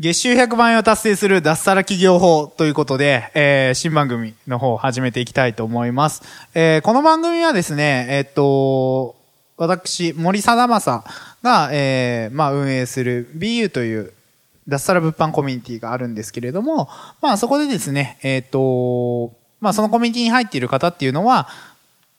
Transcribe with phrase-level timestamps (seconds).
[0.00, 6.22] 月収100万円を達成する脱サラ企業法ということで、えー、新番組の方を始めていきたいと思います。
[6.54, 9.14] えー、この番組はですね、えー、っと、
[9.58, 11.04] 私、森貞正
[11.42, 14.14] が、えー、まあ、運営する BU という
[14.66, 16.88] 脱サラ物販コミュニティがあるんですけれども、
[17.20, 21.46] まあ、そこでですね、えっと、まあ、そのコミュニティに入っている方っていうのは、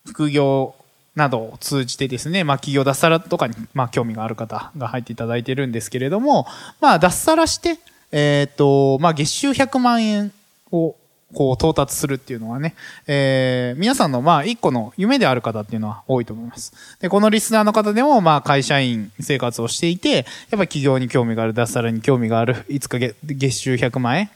[0.05, 0.75] 副業
[1.15, 6.45] などを通じてですね、まあ企業脱サラとかに、まあ興味がある方が入っていただいてるんですけれども、
[6.79, 7.79] まあ脱サラして、
[8.11, 10.31] えっ、ー、と、まあ月収100万円
[10.71, 10.95] を
[11.33, 12.75] こう到達するっていうのはね、
[13.07, 16.73] えー、皆さんのまあ一個の夢である方っていうのは多いと思います。
[16.99, 24.29] で、このリスナーの方でもまあ会社員生活をしていて、やっぱ企業に興味がある、脱サラに興味がある、いつか月月収100万円、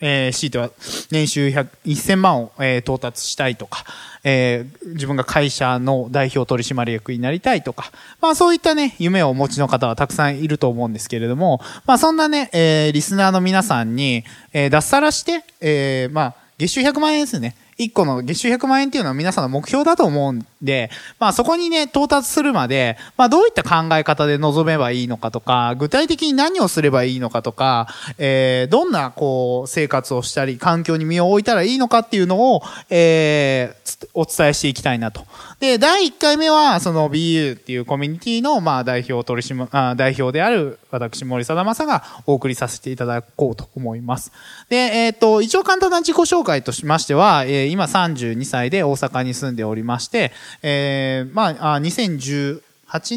[0.00, 0.70] えー、シートは
[1.10, 3.84] 年収100 1000万を、えー、到達したいとか、
[4.24, 17.54] えー、自分が会社の代表取締役になりたいとか、まあそういったね、夢をお持ちの方はたくさんいると思うんですけれども、まあそんなね、えー、リスナーの皆さんに、えー、脱サラして、えー、まあ、月収100万円ですね。
[17.78, 20.90] 1個の月収100万円っていうのは皆さんの目標だと思うんで、
[21.20, 35.24] まあそこにね、到達するまで、まあどういった考え方で臨めばいいのかとか、具体的に何をすればいいのかとか、えー、どんなこう生活をしたり、環境に身を置いたらいいのかっていうのを、えー、お伝えしていきたいなと。
[35.60, 44.32] で、第1回目は、その BU っていうコミュニティの、まあ代表取締、あ代表である私森貞正がお送りさせていただこうと思います。
[44.68, 52.60] で、えっ、ー、と、一応簡単な自己紹介としましては、えー、今32歳で大阪に住んでおりまして、えー、まあ、2018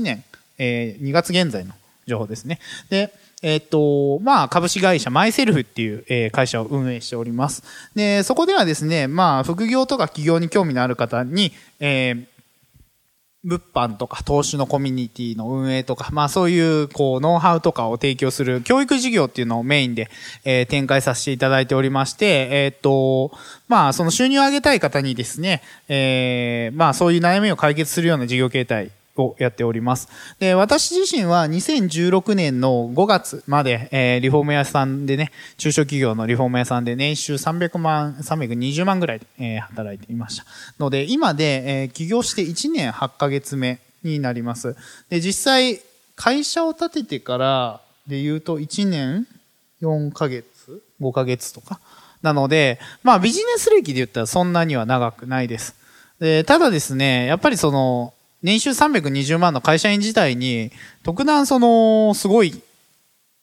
[0.01, 0.23] 年、
[0.57, 1.73] えー、2月現在の
[2.05, 2.59] 情報ですね。
[2.89, 7.63] で、えっ、と、まあ、株式会社マイセルフっていう、えー、会社を運営しております。
[7.95, 12.25] で、そこではですね、まあ、副業とか起業に興味のある方に、えー、
[13.43, 20.09] 物販とか投資のコミュニティの運営とか、まあそういうこうノウハウとかを提供する教育事業っていうのをメインで、
[20.45, 23.35] えー、展開させていただいておりまして、えー、っと、
[23.67, 30.07] まあその収入を上げたい方にですね、えー、まあそういう悩みを解決するような事業形態をやっております。
[30.39, 40.45] で、私自身は2016年の5月まで、えー、リフォーム屋さんでね、中小企業のリフォーム屋さんで年収300万、320万ぐらいで、えー、働いていました。
[40.79, 44.75] ので、今で、えー、起業して1年8ヶ月目になります。
[45.09, 45.81] で、実際、
[46.15, 49.27] 会社を建ててからで言うと1年
[49.81, 51.79] 4ヶ月 ?5 ヶ月とか。
[52.21, 55.75] なので、まあビジネス歴で言ったらそんなには長くないです。
[56.19, 58.13] で、ただですね、やっぱりその、
[58.43, 60.71] 年収320万の会社員自体に、
[61.03, 62.61] 特段その、すごい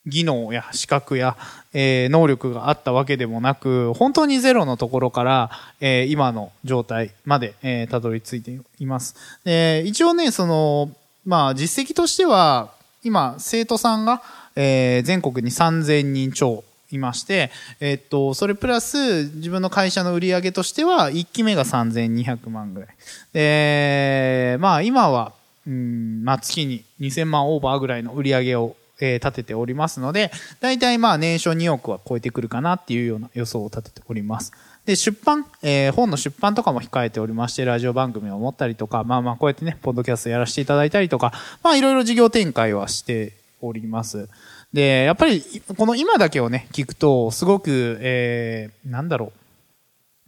[0.06, 1.36] 技能や資格や、
[1.72, 5.50] え、能力があったわけでもなく、本当にゼロのところから、
[5.80, 9.14] え、今の状態まで、え、たどり着いています。
[9.44, 10.90] で、一応ね、その、
[11.24, 12.72] まあ、実績としては、
[13.04, 14.22] 今、生徒さんが、
[14.56, 17.50] え、全国に3000人超いまして、
[17.80, 22.88] えっと、それプラス自分の会社の売り上げとしては、1期目が3200万ぐらい。
[23.32, 25.32] で、まあ今は、
[25.66, 34.52] うん、まあ月に2000万オーバーぐらいの売り上げを、え、立てておりますので、大体まあ年商2億は超えてくるかなっていうような予想を立てております。
[34.86, 41.32] で、出版、えー、本の出版とかも控えておりまして、ラジオ番組を持ったりとか、まあまあこうやってね、ポッドキャストやらせていただいたりとか、
[41.62, 44.28] まあいろいろ事業展開はしております。
[44.72, 45.42] で、やっぱり、
[45.76, 49.38] この今だけをね、聞くと、すごく、えー、なんだろう。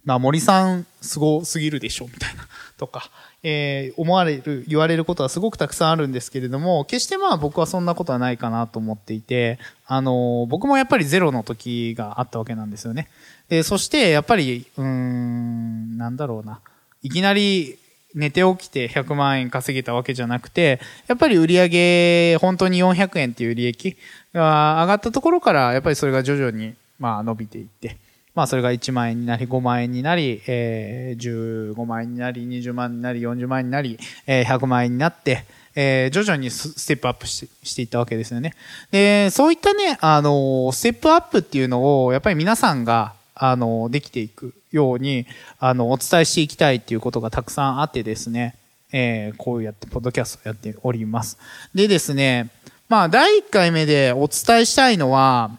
[0.03, 2.47] まあ、森さん、すすぎるでしょ、みたいな、
[2.77, 3.11] とか、
[3.43, 13.09] えー、思われる、言われることはすごくたくさんあるんですけれども、決してまあ僕はそんなことはないかなと思っていて、あのー、僕もやっぱりゼロの時があったわけなんですよね。
[13.47, 16.61] で、そして、やっぱり、うーん、なんだろうな。
[17.03, 17.77] いきなり
[18.13, 23.97] 寝て起きて100万円稼げたわけじゃなくて、やっぱり売上本当に400円っていう利益
[24.33, 27.97] が上がったところから、やっぱりそれが徐々に、まあ伸びていって、
[28.35, 38.53] まあそれが1万円になり、5万円になり、えー、15万円になり、20万円になり、40万円になり、えー、100万円になって、えー、徐々にステップアップしていったわけですよね。
[38.91, 45.25] で、そういったね、あの、ステップアップっていうのを、やっぱり皆さんが、あの、できていくように、
[45.59, 48.55] あの、お伝えしていきたいっていうことがたくさんあってですね、
[48.91, 51.39] えー、こうやってポッドキャストをやっております。
[51.73, 52.51] でですね、
[52.87, 55.49] まあ、第1回目でお伝えしたいのは、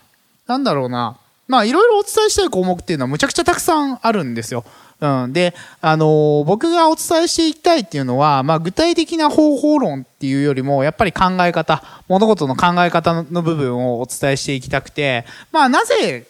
[0.46, 1.18] なんだろうな。
[1.48, 4.64] まあ、いろいろお伝えしたい項目っていうのはむちゃくちゃたくさんあるんですよ。
[5.00, 5.32] うん。
[5.32, 16.28] で、あのー、僕がお伝えしていきたいっていうのは、まあ、具体的な方法論っていうよりも、やっぱり考え方、物事の考え方の部分をお伝えしていきたくて、まあ、なぜ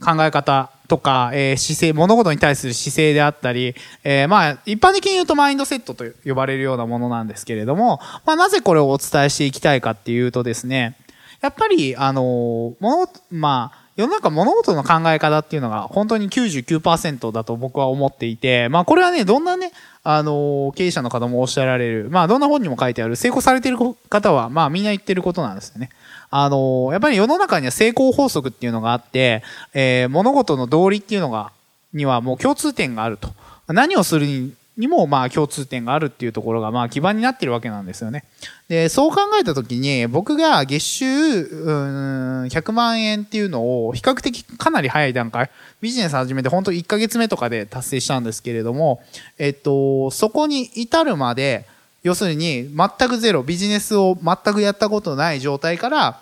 [0.00, 10.96] 考え方とか、えー、姿勢、物事に対する姿勢であったり、えー、まあ、一般的に言うとマインドセットと呼ばれるようなものなんですけれども、まあ、なぜこれをお伝えしていきたいかっていうとですね、
[11.40, 19.70] やっぱり、あのー、もの、まあ、世の中物事の考え方っていうのが本当に99%だと僕は思っていて、まあこれはね、どんなね、
[20.02, 23.78] あの、経営者の方もおっしゃられる、まあどんな本にも書いてある、成功されてる
[24.10, 25.90] 方は、まあみんな言ってることなんですよね。
[26.36, 31.52] あの、やっぱり世の中には成功法則っていうのがあって、えー、物事の道理っていうのが、
[31.92, 33.32] にはもう共通点があると。
[33.68, 38.24] 何をするににもまあ共通点があるっていうところがまあ基盤になってるわけなんですよね。
[38.66, 49.00] で、そう考えたときに僕が月収うん100万円っていうのを比較的かなり早い段階、ビジネス始めて本当1ヶ月目とかで達成したんですけれども、
[49.38, 51.66] えっと、そこに至るまで、
[52.04, 56.20] 要するに全くゼロ、ビジネスを全くやったことない状態から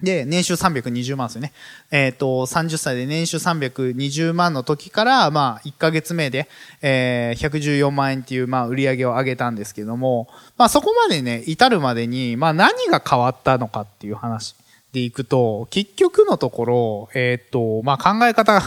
[0.00, 1.52] で、年収320万ですよね。
[1.90, 6.48] えっ、ー、と、30歳で年収320万の時から、まあ、1ヶ月目で、
[6.82, 14.54] えー、114万円っていう、まあ、売り上げを上げたんですけども、まあ、そこまでね、至るまでに、まあ、何が変わったのかっていう話
[14.92, 18.60] でいくと、結局のところ、えっ、ー、と、まあ、考え方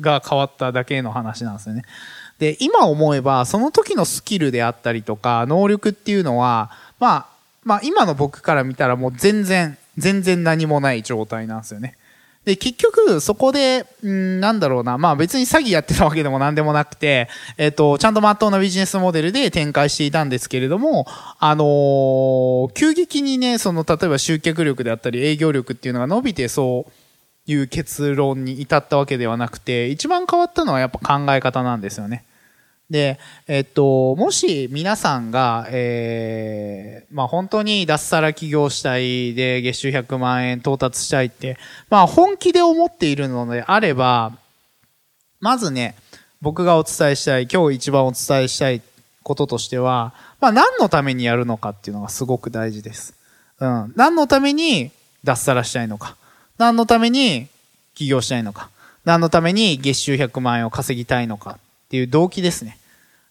[0.00, 1.82] が変わっただけの話なんですよね。
[2.38, 6.70] で、今思えば、その時のスキルであったりとか、能力っていうのは、
[7.00, 7.26] まあ、
[7.64, 11.96] まあ、今の僕から見たらもう全然、全然何もない状態なんですよね。
[12.44, 21.06] で、結局、そこで、んなんだろうな、まあ別に詐欺やってたわけでも何でもなくて、えっ、と、ちゃんとまっとうなビジネスモデルで展開していたんですけれども、
[21.40, 26.92] あのー、急激にね、その、例えば集客力であったり営業力っていうのが伸びて、そう
[27.50, 32.24] いう結論に至ったわけではなくて、一番変わったのはやっぱ考え方なんですよね。
[32.90, 41.58] で、えっと、もし皆さんが、えー、まあ本当に脱サラ起業したいで月収100万円到達したいって、
[41.90, 44.32] まあ本気で思っているのであれば、
[45.40, 45.96] まずね、
[46.40, 48.80] 僕がお伝えしたい、今日一番お伝えしたい
[49.22, 53.14] こととしては、まあ何のためにやるのかっていうのがすごく大事です。
[53.60, 53.92] うん。
[53.96, 54.90] 何のために
[55.24, 56.16] 脱サラしたいのか。
[56.56, 57.48] 何のために
[57.94, 58.70] 起業したいのか。
[59.04, 61.58] 何のために月収100万円を稼ぎたいのか
[61.88, 62.78] っていう動機ですね。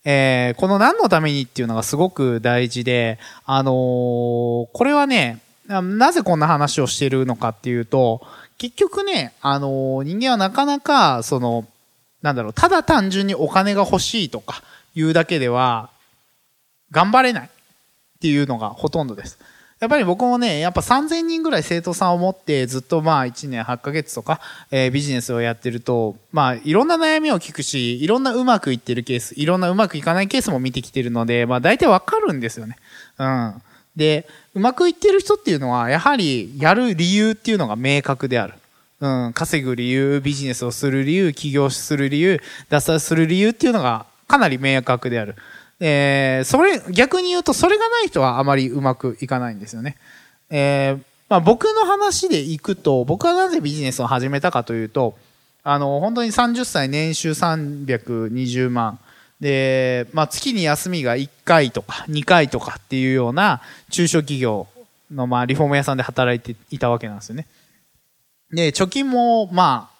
[0.03, 8.21] えー、この何のためにっていうのがすごく大事で、あのー、これはね、なぜこんな話をしてるのかっていうと、
[8.57, 11.67] 結局ね、あのー、人間はなかなか、その、
[12.23, 14.63] なんだろう、ただ単純にお金が欲しいとか
[14.95, 15.91] いうだけでは、
[16.89, 17.49] 頑張れないっ
[18.19, 19.37] ていうのがほとんどです。
[19.79, 24.39] やっぱり僕もね、やっぱ3000人ぐらい生徒さんを持ってずっとまあ1年8ヶ月とか、
[24.71, 32.77] えー、ビジネスをやってると、まあいろんな悩みを聞くし、いろんなうまくいってるケース、いろんなうまくいかないケースも見てきてるので、まあ大体わかるんですよね。
[33.19, 33.61] うん。
[33.95, 38.55] で、うまくいってる人っていうのは、やはりやる理由っていうのが明確である。
[38.99, 45.35] うん、稼ぐ理由、ビジネスをする理由、起業する理由、脱サする理由っていうのがかなり明確である。
[45.79, 49.97] えー、それ、逆に言うと、それがない人はあまりうまくいかないんですよね。
[50.49, 55.17] えー、まあ僕の話でいくと、僕はなぜビジネスを始めたかというと、
[55.63, 58.99] あの、本当に30歳年収320万。
[59.39, 64.67] で、まあ月に休みが1回とか2回とかっていうような中小企業
[65.11, 67.45] のまあリフォーム屋さんで働いていたわけなんですよね。
[68.51, 69.97] で、貯金もまあ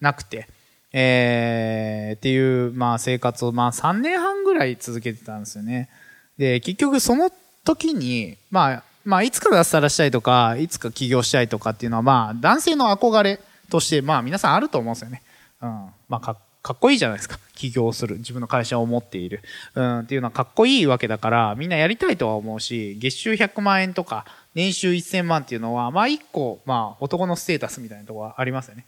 [0.00, 0.48] なくて、
[0.92, 5.88] えー、っていう、まあ、生活を、まあ、3年半ぐらい続けてたんですよね。
[6.36, 7.30] で、結局その
[7.64, 15.22] 時に、まあ、まあ、いつか脱サラしたいとか、いつか起業したいとかっていうのは、まあ、男性の憧れとして、まあ、皆さんあると思うんですよね。
[15.62, 15.68] うん。
[16.08, 17.38] まあ、かかっこいいじゃないですか。
[17.54, 18.18] 起業する。
[18.18, 19.40] 自分の会社を持っている。
[19.74, 19.98] うん。
[20.00, 28.84] っていうのはかっこいいわけだから、みんなやりたいとは思うし、月収100万円とか、年収1000万っていうのは、まあ、一個、まあ、男のステータスみたいなとこはありますよね。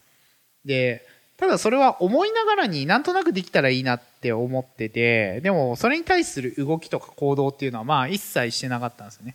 [0.66, 1.02] で、
[1.42, 9.34] ただそれは思いながらになんとなくできたらいいなって思ってて、でもそれに対する動きとか行動っていうのはまあ一切してなかったんですよね。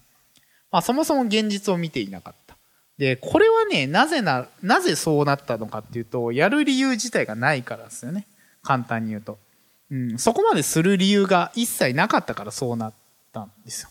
[0.71, 2.55] まあそもそも現実を見ていなかった。
[2.97, 8.25] で、これはね、なぜな、なぜそうなったのかっていうと、やる理由自体がないからですよね。
[8.63, 9.37] 簡単に言うと。
[9.91, 12.93] うん、そこまでする理由が一切なかったからそうなっ
[13.33, 13.89] たんですよ。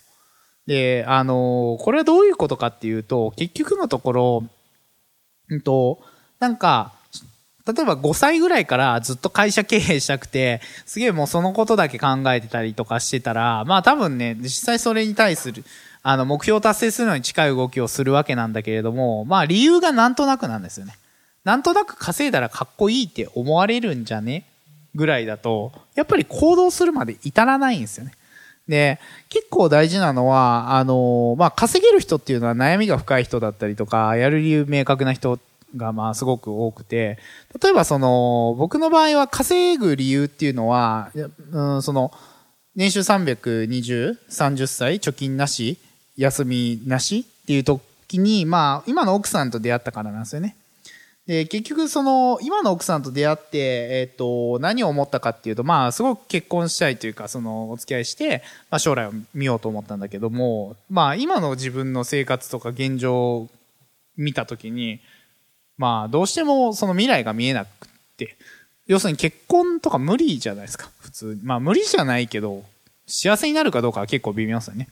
[0.66, 4.44] で、あのー、これはどういうことかっていうと、結局のところ、
[5.48, 6.00] うんと、
[6.38, 6.94] なんか、
[7.66, 15.64] 例えば5歳ぐらいからずっと会社経営したくて、すげえもうそのことだけ考えてたりとかしてたら、まあ多分ね、実際それに対する、
[16.02, 20.96] あの、目標を達成するのに近い動きをするわけなんだけれども、まあ理由がなんとなくなんですよね。
[21.44, 24.44] なんとなく稼いだらかっこいいって思われるんじゃね？
[24.94, 28.12] ぐらいだと、やっぱり行動するまで至らないんですよね。
[28.66, 35.38] で、結構大事なのは、あの、まあ、稼げる人っていうのは悩みが深い人だったりとか、やる理由明確な人
[35.76, 37.18] が、まあ、すごく多くて、
[37.62, 41.10] 例えばその、僕の場合は稼ぐ理由っていうのは、
[41.52, 42.12] うん、その、
[42.74, 45.78] 年収320、30歳、貯金なし、
[46.16, 50.56] 休みなしっていう時に、まあ、今の奥さんと出会ったからなんですよね。
[51.26, 63.48] で、結局その、今の奥さんと出会って、えっ、と、何を思ったかっていうと、まあ、すごく結婚したいというか、その、お付き合いして、まあ、将来を見ようと思ったんだけども、まあ、今の自分の生活とか現状を
[64.16, 65.00] 見たときに、
[65.78, 68.36] まあ、どうしてもその未来が見えなくって、
[68.86, 72.64] 要するに結婚とか無理じゃないですか、普通まあ、無理じゃないけど、
[73.06, 74.88] 幸せになるかどうかは結構微妙ですよね。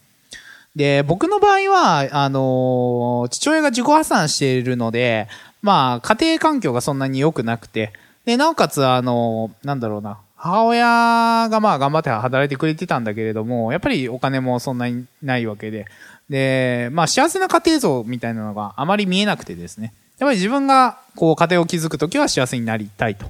[0.76, 5.28] で、僕の場合は、あのー、父親が自己破産しているので、
[5.62, 7.92] まあ、家庭環境がそんなに良くなくて、
[8.24, 15.86] で、なおかつ、あの、なんだろうな、母親がまあ頑張って働いてくれてたんだけれども、やっぱりお金もそんなにないわけで、
[16.28, 23.26] で、まあ幸せな家庭像みたいなのがあまり見えなくてですね、やっぱり自分がこう家庭を築くときは幸せになりたいと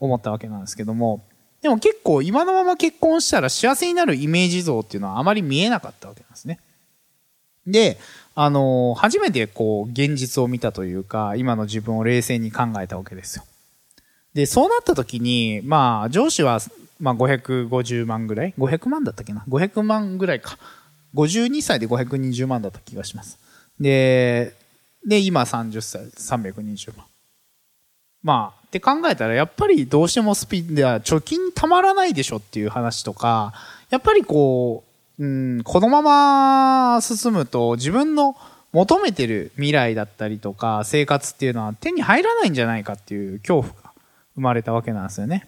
[0.00, 1.24] 思ったわけなんですけども、
[1.60, 6.60] でも結構今のまま結婚したら幸せになるイメージ像っていうのはあまり見えなかったわけなんですね。
[7.66, 7.98] で、
[8.34, 13.44] あの、初めてこう、現実を見たというか、今の自分を冷静に考えたわけですよ。
[14.32, 16.60] で、そうなった時に、まあ、上司は、
[17.00, 20.58] まあ、550万ぐらい ?500 万だったっけな ?500 万ぐらいか。
[21.14, 23.38] 52歳で520万だった気がします。
[23.80, 24.54] で、
[25.08, 27.06] で、今30歳、320万。
[28.22, 33.54] まあ、って考えたら、やっぱりどうしてもスピードは貯金たまらないでしょっていう話とか、
[33.88, 34.84] やっぱりこ
[35.18, 38.36] う、うん、このまま進むと自分の
[38.72, 43.90] 求めてる未来だったりとか生活っていうのは手に入らないんじゃないかっていう恐怖が
[44.34, 45.46] 生まれたわけなんですよね。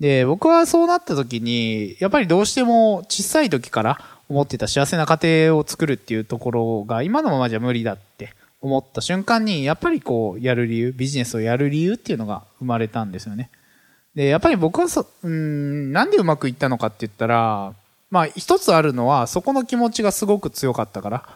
[0.00, 13.50] で、僕はそうなった時に、やっぱりどうしても小さい時から思ってた幸せな家庭を作るっていうところが今のままじゃ無理だって思った瞬間に、やっぱりこうやる理由、ビジネスをやる理由っていうのが生まれたんですよね。
[14.14, 17.74] で、やっぱり僕はそ、うん、なんでうまくいったのかって言ったら、
[18.10, 21.28] まあ一つあるのはそこの気持ちがすごく強かったから、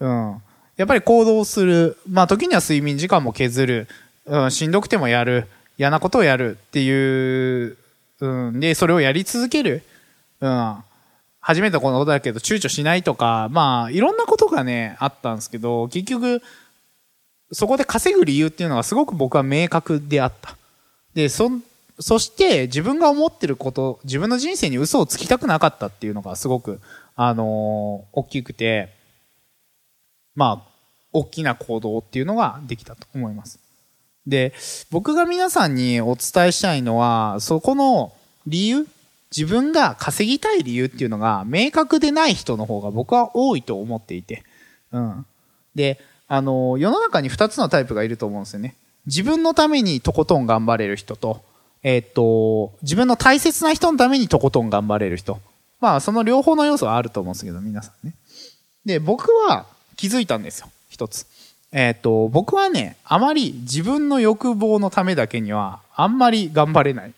[0.00, 0.42] うん。
[0.76, 3.88] やっぱり行動する、まあ時には睡眠時間も削る、
[4.26, 5.46] うん、しんどくてもやる、
[5.78, 7.76] 嫌なことをやるっていう、
[8.18, 9.84] うん、で、それをやり続ける、
[10.40, 10.76] うん。
[11.40, 16.40] 初めてこのことだけど躊躇しないとか、まあいろんなことがね、あったんですけど、結局、
[17.52, 20.56] そこで稼ぐ理由っていうのがすごく僕は明確であった。
[21.14, 21.50] で、そ、
[21.98, 26.80] そして自分が思ってること、自分の人生に嘘をつきたくなかったっていうのがすごく、
[27.14, 28.90] あのー、大きくて、
[30.34, 30.72] まあ、
[31.12, 33.58] 大きな行動っていうのができたと思います。
[34.26, 34.54] で、
[34.90, 38.14] 僕が皆さんにお伝えしたいのは、そこの
[38.46, 38.86] 理由、
[39.36, 44.42] 自分が稼ぎたい理由っていうのが明確でない人の方が僕は多いと思っていて。
[44.92, 45.26] うん。
[45.74, 45.98] で、
[46.34, 48.74] あの、世の中に2つのタイプがいると思うんですよね。
[49.04, 51.42] 自分のためにとことん頑張れる人と、
[51.82, 55.38] えっと、自分の大切な人のためにとことん頑張れる人。
[55.78, 58.14] まあ、その両方の要素はあると思うんですけど、皆さんね。
[58.86, 60.70] で、僕は気づいたんですよ。
[60.88, 61.26] 一つ。
[61.70, 67.12] えっと、僕はね、あまり自分の欲望のためだけには、あんまり頑張れない。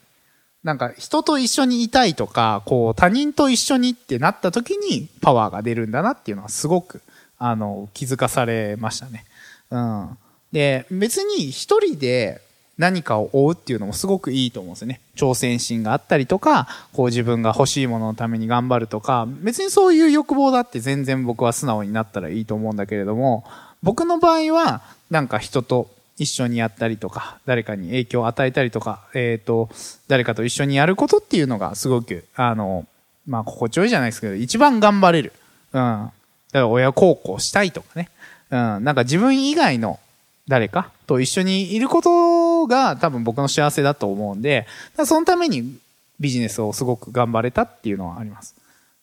[0.64, 7.00] なんか、人と一緒にいたいとか、こう、他人と一緒にってなった時にパワーが出るんだなっていうのはすごく、
[7.46, 9.26] あの、気づかされましたね。
[9.70, 10.18] うん。
[10.50, 12.40] で、別に一人で
[12.78, 15.00] 何かを追うっていうのもすごくいいと思うんですよね。
[15.14, 23.44] 挑戦心があったりとか、こう自分が欲しいもののために頑張るとか、別にそういう欲望だって全然僕は素直になったらいいと思うんだけれども、
[23.82, 29.68] 僕の場合は、なんか人と一緒にやったりとか、誰かに影響を与えたりとか、えっ、ー、と、
[30.08, 32.86] 誰かと一緒にやることっていうのがすごく、あの、
[33.26, 35.32] まあ、心地よいじゃないですけど、一番頑張れる。
[35.72, 36.10] うん。
[36.54, 38.08] だから親孝行したいとかね。
[38.50, 38.84] うん。
[38.84, 39.98] なんか自分以外の
[40.46, 44.68] 誰かと一緒にいることが多分僕の幸せだと思うんで、
[45.04, 45.76] そのために
[46.20, 48.54] ビジネスをすごく頑張れたっていうのはあります。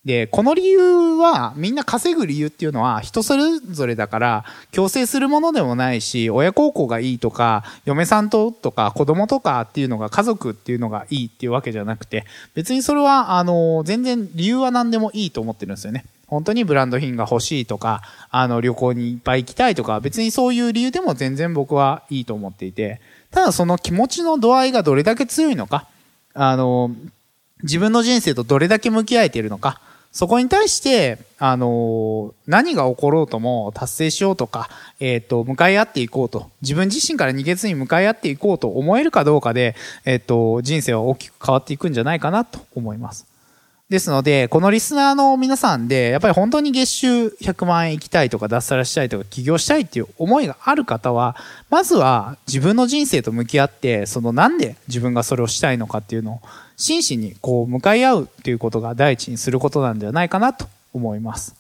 [0.05, 16.05] で、この理由は、みんな稼ぐ理由っていうのは人それぞれだから、強制するものでもないし、親孝行がいいとか、嫁さんととか子供とかっていうのが家族っていうのがいいっていうわけじゃなくて、別にそれは、あの、全然理由は何でもいいと思ってるんですよね。
[16.31, 25.87] 本当にブランド品が欲しいとか、あの、旅行にいっぱい行きたいとか、別にそういう理由でも全然僕はいいと思っていて、ただその気持ちの度合いがどれだけ強いのか、
[26.33, 26.89] あの、
[27.63, 29.81] 自分の人生とどれだけ向き合えているのか、
[30.13, 34.69] そこに対して、あの何が起ころうとも達成しようとか、
[35.01, 43.30] えっ、と、向かい合っていこうと、自分自身から逃げずに向かい合っていこうと思えるかどうかで、えっ、と、人生は大きく変わっていくんじゃないかなと思います。
[43.91, 51.35] ですので、このリスナーの皆さんで、やっぱり本当に月収100万円行きたいとか、脱サラしたいとか、起業したいっていう思いがある方は、
[51.69, 56.41] まずは自分の人生と向き合って、そのなんで自分がそれをしたいのかっていうのを、
[56.77, 61.53] 真摯にこう向かい合うっていうことが第一にすることなんではないかなと思います。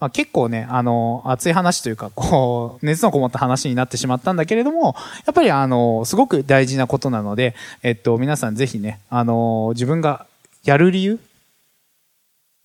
[0.00, 4.94] まあ、結構ね、あの、熱い話というか、こう、熱のこもった話になってしまったんだけれども、
[5.26, 10.26] やっぱりあの、すごく大事なことなので、えっと、皆さんぜひね、あの、自分が
[10.64, 11.18] やる理由っ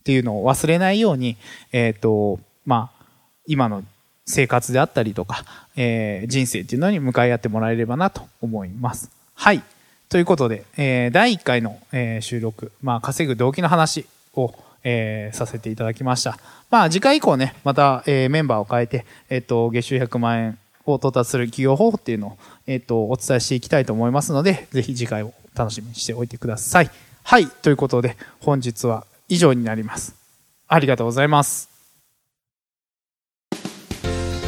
[0.03, 1.37] ていうのを忘れないように、
[1.71, 3.05] えっと、まあ、
[3.47, 3.83] 今の
[4.25, 9.11] 生活であったりとか、えー人生っていうのに向かい合ってもらえればなと思います。
[9.33, 9.63] はい。
[10.09, 16.37] ということで、えー第1回の、えー収録、まあ、稼ぐ動機の話を、えーさせていただきました。
[16.69, 22.37] まあ、次回以降ね、また、えーメンバーを変えて、えっ、と、月収100万円を到達する企業方法っていうのを、
[22.67, 26.89] えっ、と、お伝えしていきたいと思いますので、ぜひ次回を楽しみにしておいてください。
[27.27, 27.47] はい。
[27.47, 30.15] ということで、本日は以上になります。
[30.67, 31.69] ありがとうございます。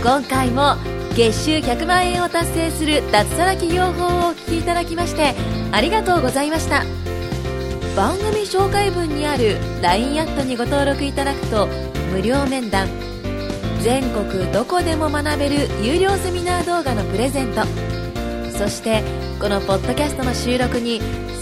[0.04, 0.76] 今回も
[1.16, 5.34] 月収100万円を達成する脱サラ企業法をお聞きいただきまして
[5.72, 6.84] ありがとうございました
[7.96, 11.68] 番組紹介文にある LINE アットにご登録いただくと
[12.14, 12.88] 無料面談
[13.82, 17.66] 全国どこでも学べる有料セミナー動画のプレゼント
[18.56, 19.04] そして
[19.42, 21.02] このポッドキャストの収録に